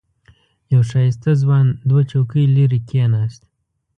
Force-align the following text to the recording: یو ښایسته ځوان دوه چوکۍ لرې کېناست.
یو 0.73 0.81
ښایسته 0.91 1.29
ځوان 1.41 1.65
دوه 1.89 2.01
چوکۍ 2.11 2.45
لرې 2.55 2.79
کېناست. 2.89 3.41